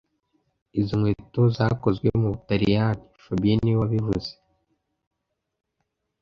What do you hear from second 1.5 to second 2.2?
zakozwe